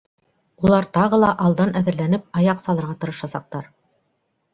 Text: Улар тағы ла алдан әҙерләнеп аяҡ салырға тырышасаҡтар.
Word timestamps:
Улар 0.67 0.85
тағы 0.97 1.19
ла 1.23 1.27
алдан 1.49 1.73
әҙерләнеп 1.81 2.25
аяҡ 2.41 2.63
салырға 2.65 2.97
тырышасаҡтар. 3.05 3.69